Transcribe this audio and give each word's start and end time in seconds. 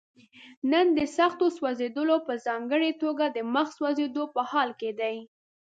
نن 0.71 0.85
د 0.97 0.99
سختو 1.17 1.45
سوځېدلو 1.57 2.17
په 2.27 2.33
ځانګړي 2.45 2.91
توګه 3.03 3.25
د 3.29 3.37
مخ 3.53 3.67
سوځېدو 3.77 4.23
په 4.35 4.41
حال 4.51 4.69
کې 4.79 4.91
دي. 4.99 5.17